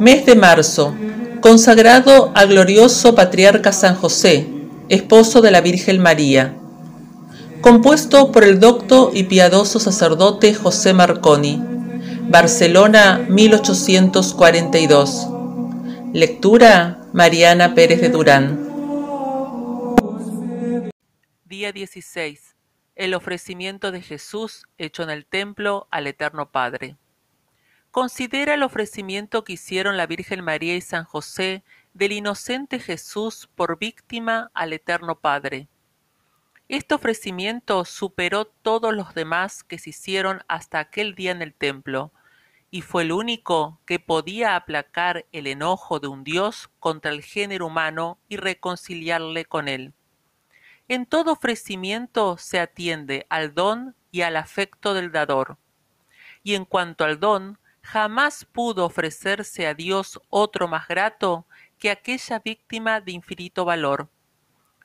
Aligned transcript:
Mes 0.00 0.24
de 0.24 0.34
marzo, 0.34 0.96
consagrado 1.42 2.32
al 2.34 2.48
glorioso 2.48 3.14
patriarca 3.14 3.70
San 3.70 3.96
José, 3.96 4.48
esposo 4.88 5.42
de 5.42 5.50
la 5.50 5.60
Virgen 5.60 6.00
María. 6.00 6.56
Compuesto 7.60 8.32
por 8.32 8.44
el 8.44 8.60
docto 8.60 9.10
y 9.12 9.24
piadoso 9.24 9.78
sacerdote 9.78 10.54
José 10.54 10.94
Marconi. 10.94 11.62
Barcelona, 12.30 13.26
1842. 13.28 15.28
Lectura 16.14 17.02
Mariana 17.12 17.74
Pérez 17.74 18.00
de 18.00 18.08
Durán. 18.08 18.58
Día 21.44 21.72
16. 21.72 22.56
El 22.96 23.12
ofrecimiento 23.12 23.92
de 23.92 24.00
Jesús 24.00 24.64
hecho 24.78 25.02
en 25.02 25.10
el 25.10 25.26
templo 25.26 25.88
al 25.90 26.06
Eterno 26.06 26.50
Padre. 26.50 26.96
Considera 27.90 28.54
el 28.54 28.62
ofrecimiento 28.62 29.42
que 29.42 29.54
hicieron 29.54 29.96
la 29.96 30.06
Virgen 30.06 30.44
María 30.44 30.76
y 30.76 30.80
San 30.80 31.04
José 31.04 31.64
del 31.92 32.12
inocente 32.12 32.78
Jesús 32.78 33.48
por 33.56 33.78
víctima 33.78 34.52
al 34.54 34.72
Eterno 34.72 35.18
Padre. 35.18 35.66
Este 36.68 36.94
ofrecimiento 36.94 37.84
superó 37.84 38.44
todos 38.44 38.94
los 38.94 39.12
demás 39.14 39.64
que 39.64 39.76
se 39.76 39.90
hicieron 39.90 40.44
hasta 40.46 40.78
aquel 40.78 41.16
día 41.16 41.32
en 41.32 41.42
el 41.42 41.52
templo, 41.52 42.12
y 42.70 42.82
fue 42.82 43.02
el 43.02 43.10
único 43.10 43.80
que 43.86 43.98
podía 43.98 44.54
aplacar 44.54 45.26
el 45.32 45.48
enojo 45.48 45.98
de 45.98 46.06
un 46.06 46.22
Dios 46.22 46.70
contra 46.78 47.10
el 47.10 47.24
género 47.24 47.66
humano 47.66 48.18
y 48.28 48.36
reconciliarle 48.36 49.46
con 49.46 49.66
él. 49.66 49.92
En 50.86 51.06
todo 51.06 51.32
ofrecimiento 51.32 52.36
se 52.36 52.60
atiende 52.60 53.26
al 53.30 53.52
don 53.52 53.96
y 54.12 54.20
al 54.20 54.36
afecto 54.36 54.94
del 54.94 55.10
dador. 55.10 55.58
Y 56.44 56.54
en 56.54 56.64
cuanto 56.64 57.02
al 57.02 57.18
don, 57.18 57.58
jamás 57.92 58.44
pudo 58.44 58.84
ofrecerse 58.84 59.66
a 59.66 59.74
Dios 59.74 60.20
otro 60.28 60.68
más 60.68 60.86
grato 60.86 61.44
que 61.76 61.90
aquella 61.90 62.38
víctima 62.38 63.00
de 63.00 63.10
infinito 63.10 63.64
valor. 63.64 64.08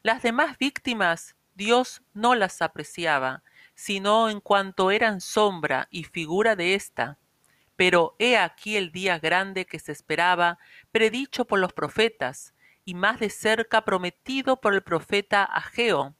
Las 0.02 0.24
demás 0.24 0.58
víctimas 0.58 1.36
Dios 1.54 2.02
no 2.16 2.34
las 2.34 2.64
apreciaba, 2.64 3.44
sino 3.76 4.28
en 4.28 4.40
cuanto 4.40 4.90
eran 4.90 5.22
sombra 5.22 5.88
y 5.92 6.06
figura 6.06 6.56
de 6.56 6.74
ésta. 6.74 7.20
Pero 7.76 8.16
he 8.18 8.38
aquí 8.38 8.76
el 8.76 8.92
día 8.92 9.20
grande 9.20 9.68
que 9.68 9.78
se 9.78 9.92
esperaba, 9.92 10.58
predicho 10.92 11.46
por 11.46 11.60
los 11.60 11.74
profetas, 11.74 12.56
y 12.86 12.96
más 12.96 13.20
de 13.20 13.30
cerca 13.30 13.86
prometido 13.86 14.60
por 14.60 14.74
el 14.74 14.82
profeta 14.82 15.44
Ageo, 15.44 16.16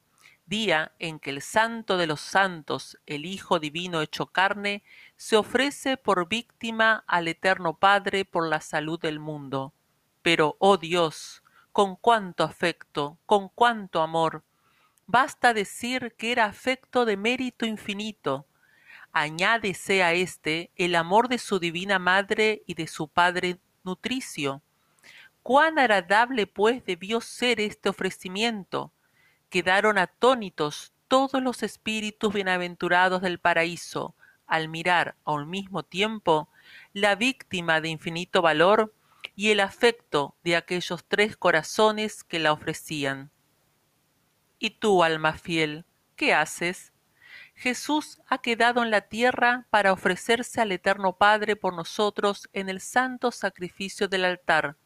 día 0.46 0.92
en 0.98 1.18
que 1.18 1.30
el 1.30 1.42
santo 1.42 1.96
de 1.96 2.06
los 2.06 2.20
santos, 2.20 2.98
el 3.06 3.26
Hijo 3.26 3.58
divino 3.58 4.00
hecho 4.00 4.26
carne, 4.26 4.82
se 5.16 5.36
ofrece 5.36 5.96
por 5.96 6.28
víctima 6.28 7.04
al 7.06 7.28
Eterno 7.28 7.78
Padre 7.78 8.24
por 8.24 8.48
la 8.48 8.60
salud 8.60 8.98
del 8.98 9.20
mundo. 9.20 9.74
Pero, 10.22 10.56
oh 10.58 10.76
Dios, 10.76 11.42
con 11.72 11.96
cuánto 11.96 12.42
afecto, 12.42 13.18
con 13.26 13.48
cuánto 13.48 14.00
amor. 14.00 14.44
Basta 15.06 15.52
decir 15.52 16.14
que 16.16 16.32
era 16.32 16.46
afecto 16.46 17.04
de 17.04 17.16
mérito 17.16 17.66
infinito. 17.66 18.46
Añádese 19.12 20.02
a 20.02 20.14
éste 20.14 20.70
el 20.76 20.94
amor 20.94 21.28
de 21.28 21.38
su 21.38 21.58
divina 21.58 21.98
madre 21.98 22.62
y 22.66 22.74
de 22.74 22.86
su 22.86 23.08
padre 23.08 23.60
nutricio. 23.84 24.62
Cuán 25.42 25.78
agradable 25.78 26.46
pues 26.46 26.84
debió 26.84 27.20
ser 27.20 27.60
este 27.60 27.88
ofrecimiento, 27.88 28.90
quedaron 29.56 29.96
atónitos 29.96 30.92
todos 31.08 31.42
los 31.42 31.62
espíritus 31.62 32.34
bienaventurados 32.34 33.22
del 33.22 33.38
paraíso 33.38 34.14
al 34.46 34.68
mirar 34.68 35.16
a 35.24 35.32
un 35.32 35.48
mismo 35.48 35.82
tiempo 35.82 36.50
la 36.92 37.14
víctima 37.14 37.80
de 37.80 37.88
infinito 37.88 38.42
valor 38.42 38.92
y 39.34 39.52
el 39.52 39.60
afecto 39.60 40.36
de 40.44 40.56
aquellos 40.56 41.06
tres 41.08 41.38
corazones 41.38 42.22
que 42.22 42.38
la 42.38 42.52
ofrecían. 42.52 43.30
¿Y 44.58 44.72
tú, 44.72 45.02
alma 45.02 45.32
fiel, 45.32 45.86
qué 46.16 46.34
haces? 46.34 46.92
Jesús 47.54 48.20
ha 48.28 48.42
quedado 48.42 48.82
en 48.82 48.90
la 48.90 49.08
tierra 49.08 49.66
para 49.70 49.94
ofrecerse 49.94 50.60
al 50.60 50.70
Eterno 50.70 51.16
Padre 51.16 51.56
por 51.56 51.72
nosotros 51.72 52.50
en 52.52 52.68
el 52.68 52.82
santo 52.82 53.30
sacrificio 53.32 54.06
del 54.06 54.26
altar. 54.26 54.76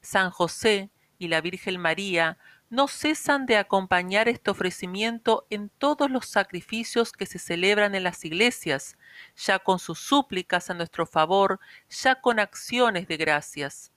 San 0.00 0.30
José 0.32 0.90
y 1.18 1.28
la 1.28 1.40
Virgen 1.40 1.80
María 1.80 2.36
no 2.68 2.88
cesan 2.88 3.46
de 3.46 3.56
acompañar 3.56 4.28
este 4.28 4.50
ofrecimiento 4.50 5.46
en 5.50 5.68
todos 5.68 6.10
los 6.10 6.26
sacrificios 6.26 7.12
que 7.12 7.26
se 7.26 7.38
celebran 7.38 7.94
en 7.94 8.02
las 8.02 8.24
iglesias, 8.24 8.98
ya 9.36 9.58
con 9.58 9.78
sus 9.78 10.00
súplicas 10.00 10.68
a 10.68 10.74
nuestro 10.74 11.06
favor, 11.06 11.60
ya 11.88 12.20
con 12.20 12.40
acciones 12.40 13.06
de 13.06 13.16
gracias. 13.16 13.92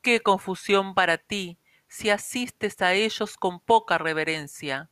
Qué 0.00 0.20
confusión 0.20 0.94
para 0.94 1.18
ti 1.18 1.58
si 1.88 2.08
asistes 2.08 2.80
a 2.80 2.94
ellos 2.94 3.36
con 3.36 3.60
poca 3.60 3.98
reverencia. 3.98 4.88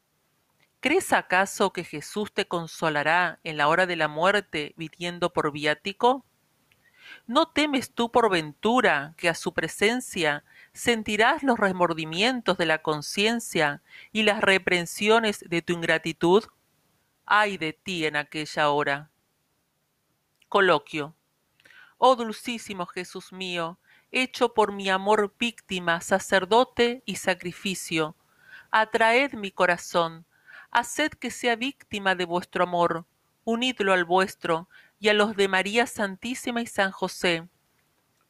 ¿Crees 0.80 1.12
acaso 1.12 1.72
que 1.72 1.84
Jesús 1.84 2.32
te 2.32 2.46
consolará 2.46 3.40
en 3.42 3.56
la 3.56 3.68
hora 3.68 3.86
de 3.86 3.96
la 3.96 4.08
muerte 4.08 4.74
viviendo 4.76 5.32
por 5.32 5.50
viático? 5.50 6.24
¿No 7.26 7.48
temes 7.48 7.92
tú 7.92 8.12
por 8.12 8.30
ventura 8.30 9.14
que 9.16 9.28
a 9.28 9.34
su 9.34 9.54
presencia 9.54 10.44
sentirás 10.78 11.42
los 11.42 11.58
remordimientos 11.58 12.56
de 12.56 12.66
la 12.66 12.78
conciencia 12.78 13.82
y 14.12 14.22
las 14.22 14.40
reprensiones 14.40 15.44
de 15.48 15.60
tu 15.60 15.72
ingratitud? 15.72 16.44
ay 17.30 17.58
de 17.58 17.74
ti 17.74 18.06
en 18.06 18.16
aquella 18.16 18.70
hora. 18.70 19.10
Coloquio. 20.48 21.14
Oh 21.98 22.16
dulcísimo 22.16 22.86
Jesús 22.86 23.32
mío, 23.34 23.78
hecho 24.12 24.54
por 24.54 24.72
mi 24.72 24.88
amor 24.88 25.34
víctima, 25.38 26.00
sacerdote 26.00 27.02
y 27.04 27.16
sacrificio, 27.16 28.16
atraed 28.70 29.34
mi 29.34 29.50
corazón, 29.50 30.24
haced 30.70 31.10
que 31.10 31.30
sea 31.30 31.56
víctima 31.56 32.14
de 32.14 32.24
vuestro 32.24 32.64
amor, 32.64 33.04
unidlo 33.44 33.92
al 33.92 34.06
vuestro 34.06 34.68
y 34.98 35.08
a 35.08 35.14
los 35.14 35.36
de 35.36 35.48
María 35.48 35.86
Santísima 35.86 36.62
y 36.62 36.66
San 36.66 36.92
José, 36.92 37.46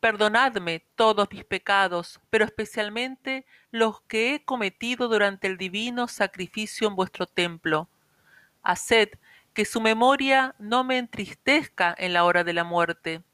Perdonadme 0.00 0.86
todos 0.94 1.28
mis 1.32 1.44
pecados, 1.44 2.20
pero 2.30 2.44
especialmente 2.44 3.46
los 3.72 4.00
que 4.02 4.34
he 4.34 4.44
cometido 4.44 5.08
durante 5.08 5.48
el 5.48 5.58
divino 5.58 6.06
sacrificio 6.06 6.86
en 6.86 6.94
vuestro 6.94 7.26
templo. 7.26 7.88
Haced 8.62 9.10
que 9.54 9.64
su 9.64 9.80
memoria 9.80 10.54
no 10.60 10.84
me 10.84 10.98
entristezca 10.98 11.92
en 11.98 12.12
la 12.12 12.24
hora 12.24 12.44
de 12.44 12.52
la 12.52 12.62
muerte. 12.62 13.24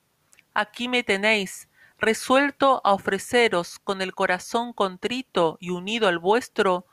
Aquí 0.54 0.88
me 0.88 1.02
tenéis, 1.02 1.68
resuelto 1.98 2.80
a 2.82 2.94
ofreceros 2.94 3.78
con 3.78 4.00
el 4.00 4.14
corazón 4.14 4.72
contrito 4.72 5.58
y 5.60 5.68
unido 5.68 6.08
al 6.08 6.18
vuestro 6.18 6.86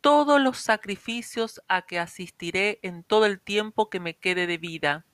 todos 0.00 0.40
los 0.40 0.56
sacrificios 0.56 1.60
a 1.68 1.82
que 1.82 1.98
asistiré 1.98 2.78
en 2.82 3.04
todo 3.04 3.26
el 3.26 3.38
tiempo 3.38 3.90
que 3.90 4.00
me 4.00 4.16
quede 4.16 4.46
de 4.46 4.56
vida. 4.56 5.04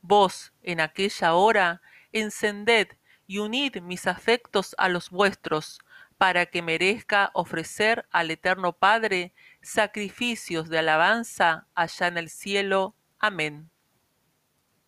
Vos, 0.00 0.52
en 0.62 0.80
aquella 0.80 1.34
hora, 1.34 1.82
encended 2.12 2.88
y 3.26 3.38
unid 3.38 3.80
mis 3.80 4.06
afectos 4.06 4.74
a 4.78 4.88
los 4.88 5.10
vuestros, 5.10 5.78
para 6.18 6.46
que 6.46 6.62
merezca 6.62 7.30
ofrecer 7.34 8.06
al 8.12 8.30
Eterno 8.30 8.74
Padre 8.74 9.34
sacrificios 9.60 10.68
de 10.68 10.78
alabanza 10.78 11.66
allá 11.74 12.06
en 12.06 12.18
el 12.18 12.30
cielo. 12.30 12.94
Amén. 13.18 13.70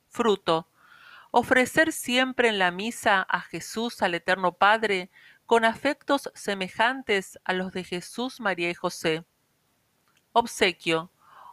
Fruto. 0.08 0.68
Ofrecer 1.32 1.90
siempre 1.90 2.48
en 2.48 2.60
la 2.60 2.70
misa 2.70 3.26
a 3.28 3.40
Jesús 3.40 4.00
al 4.02 4.14
Eterno 4.14 4.52
Padre 4.52 5.10
con 5.46 5.64
afectos 5.64 6.30
semejantes 6.34 7.38
a 7.44 7.52
los 7.52 7.72
de 7.72 7.82
Jesús, 7.82 8.38
María 8.40 8.70
y 8.70 8.74
José. 8.74 9.24
Obsequio. 10.32 11.10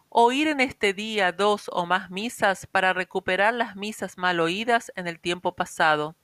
Oír 0.10 0.48
en 0.48 0.60
este 0.60 0.94
día 0.94 1.32
dos 1.32 1.70
o 1.74 1.86
más 1.86 2.12
misas 2.12 2.68
para 2.68 2.94
recuperar 2.94 3.54
las 3.54 3.76
misas 3.76 4.18
mal 4.18 4.40
oídas 4.40 4.92
en 4.96 5.08
el 5.08 5.20
tiempo 5.20 5.56
pasado. 5.56 6.16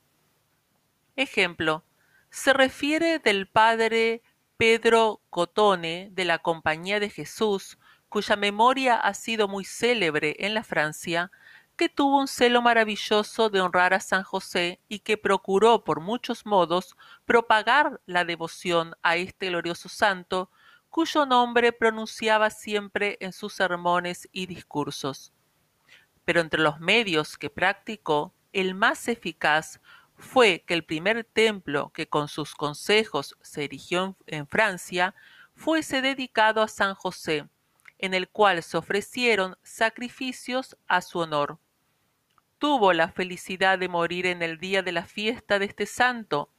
Ejemplo, 1.18 1.84
se 2.30 2.54
refiere 2.54 3.18
del 3.18 3.48
padre 3.48 4.22
Pedro 4.56 5.20
Cotone 5.32 6.10
de 6.12 6.26
la 6.26 6.38
Compañía 6.38 7.00
de 7.00 7.10
Jesús, 7.10 7.80
cuya 8.08 8.36
memoria 8.36 8.96
ha 8.98 9.16
sido 9.16 9.48
muy 9.48 9.66
célebre 9.66 10.36
en 10.38 10.54
la 10.54 10.64
Francia, 10.64 11.32
que 11.76 11.90
tuvo 11.90 12.20
un 12.20 12.28
celo 12.28 12.62
maravilloso 12.62 13.50
de 13.50 13.62
honrar 13.62 13.96
a 13.96 14.00
San 14.00 14.22
José 14.22 14.80
y 14.88 15.00
que 15.00 15.18
procuró 15.18 15.84
por 15.84 16.02
muchos 16.02 16.46
modos 16.46 16.96
propagar 17.26 18.00
la 18.06 18.24
devoción 18.24 18.94
a 19.02 19.16
este 19.16 19.48
glorioso 19.48 19.90
santo, 19.90 20.52
cuyo 20.92 21.26
nombre 21.26 21.74
pronunciaba 21.74 22.52
siempre 22.52 23.18
en 23.22 23.34
sus 23.34 23.54
sermones 23.54 24.30
y 24.32 24.46
discursos. 24.46 25.34
Pero 26.26 26.42
entre 26.42 26.62
los 26.62 26.80
medios 26.80 27.40
que 27.40 27.50
practicó, 27.50 28.36
el 28.54 28.76
más 28.76 29.08
eficaz 29.08 29.82
fue 30.18 30.64
que 30.66 30.74
el 30.74 30.84
primer 30.84 31.24
templo 31.24 31.92
que 31.94 32.08
con 32.08 32.28
sus 32.28 32.56
consejos 32.56 33.38
se 33.42 33.64
erigió 33.66 34.18
en 34.26 34.48
Francia 34.48 35.14
fuese 35.56 36.02
dedicado 36.02 36.62
a 36.62 36.68
San 36.68 36.96
José, 36.96 37.48
en 38.00 38.14
el 38.14 38.28
cual 38.30 38.62
se 38.64 38.78
ofrecieron 38.78 39.58
sacrificios 39.64 40.78
a 40.88 41.02
su 41.02 41.20
honor. 41.20 41.60
tuvo 42.60 42.92
la 42.94 43.10
felicidad 43.10 43.78
de 43.78 43.88
morir 43.88 44.26
en 44.26 44.42
el 44.42 44.58
día 44.58 44.82
de 44.82 44.92
la 44.92 45.06
fiesta 45.06 45.60
de 45.60 45.66
este 45.66 45.86
santo, 45.86 46.50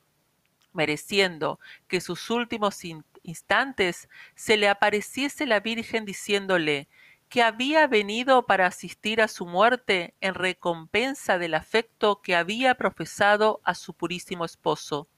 mereciendo 0.73 1.59
que 1.89 2.01
sus 2.01 2.31
últimos 2.31 2.81
instantes 3.25 4.09
se 4.37 4.57
le 4.57 4.69
apareciese 4.69 5.45
la 5.47 5.59
Virgen 5.59 6.05
diciéndole 6.05 6.89
que 7.29 7.43
había 7.43 7.87
venido 7.87 8.47
para 8.47 8.67
asistir 8.67 9.21
a 9.21 9.29
su 9.29 9.47
muerte 9.47 10.15
en 10.21 10.35
recompensa 10.35 11.39
del 11.39 11.55
afecto 11.55 12.23
que 12.23 12.35
había 12.35 12.75
profesado 12.75 13.61
a 13.65 13.75
su 13.75 13.93
purísimo 13.95 14.45
esposo. 14.45 15.09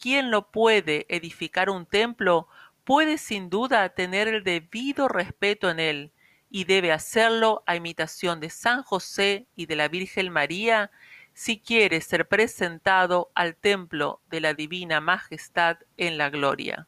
Quien 0.00 0.30
lo 0.30 0.50
puede 0.50 1.06
edificar 1.08 1.70
un 1.70 1.86
templo 1.86 2.46
puede 2.84 3.18
sin 3.18 3.50
duda 3.50 3.88
tener 3.90 4.28
el 4.28 4.44
debido 4.44 5.08
respeto 5.08 5.68
en 5.70 5.80
él, 5.80 6.12
y 6.50 6.64
debe 6.64 6.92
hacerlo 6.92 7.62
a 7.66 7.76
imitación 7.76 8.40
de 8.40 8.48
San 8.48 8.82
José 8.82 9.46
y 9.54 9.66
de 9.66 9.76
la 9.76 9.88
Virgen 9.88 10.32
María 10.32 10.90
si 11.34 11.60
quiere 11.60 12.00
ser 12.00 12.26
presentado 12.26 13.30
al 13.34 13.54
templo 13.54 14.20
de 14.30 14.40
la 14.40 14.54
Divina 14.54 15.00
Majestad 15.00 15.76
en 15.96 16.16
la 16.16 16.30
gloria. 16.30 16.86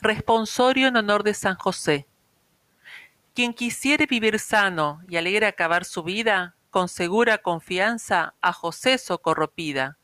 Responsorio 0.00 0.88
en 0.88 0.96
honor 0.96 1.22
de 1.22 1.34
San 1.34 1.54
José. 1.54 2.06
Quien 3.34 3.54
quisiere 3.54 4.04
vivir 4.04 4.38
sano 4.38 5.00
y 5.08 5.16
alegre 5.16 5.46
acabar 5.46 5.86
su 5.86 6.02
vida, 6.02 6.54
con 6.68 6.88
segura 6.88 7.38
confianza 7.38 8.34
a 8.42 8.52
José 8.52 8.98
socorropida. 8.98 9.96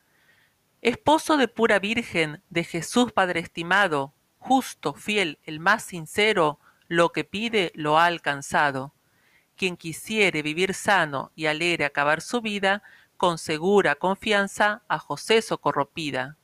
Esposo 0.80 1.36
de 1.36 1.46
pura 1.46 1.78
Virgen, 1.78 2.42
de 2.48 2.64
Jesús 2.64 3.12
Padre 3.12 3.40
estimado, 3.40 4.14
justo, 4.38 4.94
fiel, 4.94 5.38
el 5.44 5.60
más 5.60 5.82
sincero, 5.84 6.58
lo 6.88 7.12
que 7.12 7.24
pide 7.24 7.70
lo 7.74 7.98
ha 7.98 8.06
alcanzado. 8.06 8.94
Quien 9.56 9.76
quisiere 9.76 10.40
vivir 10.40 10.72
sano 10.72 11.30
y 11.34 11.46
alegre 11.46 11.84
acabar 11.84 12.22
su 12.22 12.40
vida, 12.40 12.82
con 13.18 13.36
segura 13.36 13.96
confianza 13.96 14.82
a 14.88 14.98
José 14.98 15.42
socorropida. 15.42 16.36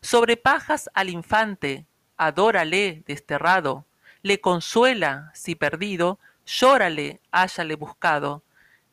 Sobre 0.00 0.36
pajas 0.36 0.90
al 0.94 1.08
infante, 1.08 1.86
adórale 2.16 3.04
desterrado, 3.06 3.86
le 4.24 4.40
consuela 4.40 5.30
si 5.34 5.54
perdido, 5.54 6.18
llórale 6.46 7.20
háyale 7.30 7.76
buscado. 7.76 8.42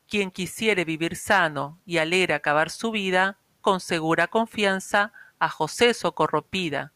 Quien 0.10 0.30
quisiere 0.30 0.84
vivir 0.84 1.16
sano 1.16 1.80
y 1.86 2.00
alegre 2.00 2.34
acabar 2.34 2.70
su 2.70 2.92
vida, 2.92 3.38
con 3.62 3.80
segura 3.80 4.28
confianza 4.28 5.14
a 5.40 5.48
José 5.48 5.94
socorropida. 5.94 6.92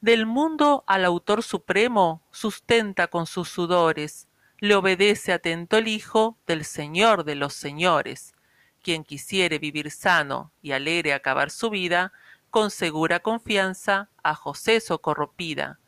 Del 0.00 0.24
mundo 0.24 0.84
al 0.86 1.04
autor 1.04 1.42
supremo 1.42 2.22
sustenta 2.30 3.08
con 3.08 3.26
sus 3.26 3.48
sudores, 3.48 4.28
le 4.60 4.76
obedece 4.76 5.32
atento 5.32 5.76
el 5.76 5.88
Hijo 5.88 6.38
del 6.46 6.64
Señor 6.64 7.24
de 7.24 7.34
los 7.34 7.54
señores. 7.54 8.34
Quien 8.82 9.02
quisiere 9.02 9.58
vivir 9.58 9.90
sano 9.90 10.52
y 10.62 10.70
alegre 10.70 11.12
acabar 11.12 11.50
su 11.50 11.70
vida, 11.70 12.12
con 12.50 12.70
segura 12.70 13.18
confianza 13.18 14.10
a 14.22 14.36
José 14.36 14.78
socorropida. 14.78 15.80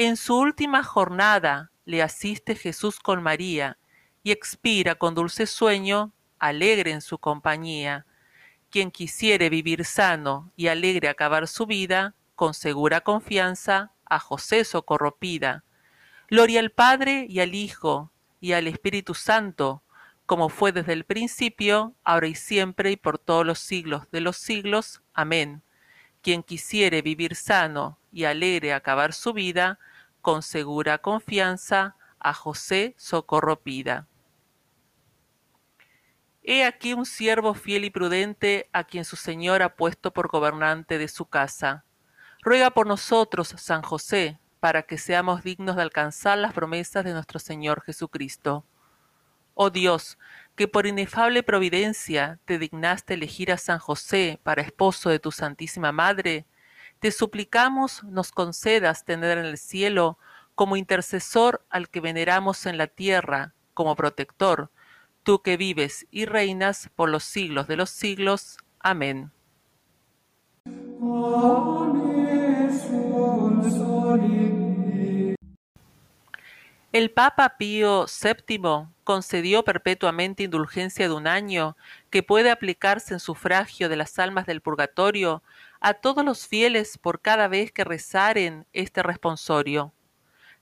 En 0.00 0.16
su 0.16 0.38
última 0.38 0.84
jornada 0.84 1.72
le 1.84 2.02
asiste 2.02 2.54
Jesús 2.54 3.00
con 3.00 3.20
María, 3.20 3.78
y 4.22 4.30
expira 4.30 4.94
con 4.94 5.16
dulce 5.16 5.44
sueño, 5.44 6.12
alegre 6.38 6.92
en 6.92 7.00
su 7.00 7.18
compañía. 7.18 8.06
Quien 8.70 8.92
quisiere 8.92 9.50
vivir 9.50 9.84
sano 9.84 10.52
y 10.54 10.68
alegre 10.68 11.08
acabar 11.08 11.48
su 11.48 11.66
vida, 11.66 12.14
con 12.36 12.54
segura 12.54 13.00
confianza, 13.00 13.90
a 14.04 14.20
José 14.20 14.62
socorropida. 14.62 15.64
Gloria 16.28 16.60
al 16.60 16.70
Padre 16.70 17.26
y 17.28 17.40
al 17.40 17.56
Hijo 17.56 18.12
y 18.40 18.52
al 18.52 18.68
Espíritu 18.68 19.14
Santo, 19.14 19.82
como 20.26 20.48
fue 20.48 20.70
desde 20.70 20.92
el 20.92 21.06
principio, 21.06 21.96
ahora 22.04 22.28
y 22.28 22.36
siempre 22.36 22.92
y 22.92 22.96
por 22.96 23.18
todos 23.18 23.44
los 23.44 23.58
siglos 23.58 24.08
de 24.12 24.20
los 24.20 24.36
siglos. 24.36 25.02
Amén. 25.12 25.64
Quien 26.22 26.44
quisiere 26.44 27.02
vivir 27.02 27.34
sano 27.34 27.97
y 28.12 28.24
alegre 28.24 28.72
acabar 28.72 29.12
su 29.12 29.32
vida, 29.32 29.78
con 30.20 30.42
segura 30.42 30.98
confianza 30.98 31.96
a 32.18 32.34
José 32.34 32.94
socorro 32.98 33.60
pida. 33.60 34.06
He 36.42 36.64
aquí 36.64 36.94
un 36.94 37.04
siervo 37.04 37.54
fiel 37.54 37.84
y 37.84 37.90
prudente 37.90 38.68
a 38.72 38.84
quien 38.84 39.04
su 39.04 39.16
Señor 39.16 39.62
ha 39.62 39.76
puesto 39.76 40.12
por 40.12 40.28
gobernante 40.28 40.96
de 40.96 41.08
su 41.08 41.26
casa. 41.26 41.84
Ruega 42.40 42.70
por 42.70 42.86
nosotros, 42.86 43.54
San 43.58 43.82
José, 43.82 44.38
para 44.58 44.82
que 44.82 44.96
seamos 44.96 45.42
dignos 45.42 45.76
de 45.76 45.82
alcanzar 45.82 46.38
las 46.38 46.52
promesas 46.52 47.04
de 47.04 47.12
nuestro 47.12 47.38
Señor 47.38 47.82
Jesucristo. 47.82 48.64
Oh 49.54 49.70
Dios, 49.70 50.18
que 50.56 50.68
por 50.68 50.86
inefable 50.86 51.42
providencia 51.42 52.38
te 52.44 52.58
dignaste 52.58 53.14
elegir 53.14 53.52
a 53.52 53.58
San 53.58 53.78
José 53.78 54.40
para 54.42 54.62
esposo 54.62 55.10
de 55.10 55.18
tu 55.18 55.32
Santísima 55.32 55.92
Madre, 55.92 56.46
te 57.00 57.10
suplicamos 57.10 58.02
nos 58.04 58.32
concedas 58.32 59.04
tener 59.04 59.38
en 59.38 59.44
el 59.44 59.58
cielo 59.58 60.18
como 60.54 60.76
intercesor 60.76 61.64
al 61.70 61.88
que 61.88 62.00
veneramos 62.00 62.66
en 62.66 62.78
la 62.78 62.88
tierra, 62.88 63.54
como 63.74 63.94
protector, 63.94 64.70
tú 65.22 65.40
que 65.42 65.56
vives 65.56 66.06
y 66.10 66.24
reinas 66.24 66.90
por 66.96 67.08
los 67.08 67.22
siglos 67.22 67.68
de 67.68 67.76
los 67.76 67.90
siglos. 67.90 68.58
Amén. 68.80 69.30
El 76.90 77.10
Papa 77.10 77.56
Pío 77.58 78.06
VII 78.06 78.88
concedió 79.04 79.62
perpetuamente 79.62 80.42
indulgencia 80.42 81.06
de 81.06 81.14
un 81.14 81.26
año 81.26 81.76
que 82.10 82.22
puede 82.22 82.50
aplicarse 82.50 83.14
en 83.14 83.20
sufragio 83.20 83.88
de 83.88 83.96
las 83.96 84.18
almas 84.18 84.46
del 84.46 84.62
purgatorio 84.62 85.42
a 85.80 85.94
todos 85.94 86.24
los 86.24 86.46
fieles 86.46 86.98
por 86.98 87.20
cada 87.20 87.48
vez 87.48 87.72
que 87.72 87.84
rezaren 87.84 88.66
este 88.72 89.02
responsorio, 89.02 89.94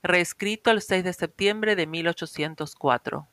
reescrito 0.02 0.70
el 0.70 0.82
6 0.82 1.04
de 1.04 1.12
septiembre 1.12 1.76
de 1.76 1.86
1804. 1.86 3.28